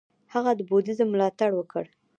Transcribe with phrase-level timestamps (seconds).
[0.33, 1.83] هغه د بودیزم ملاتړ وکړ.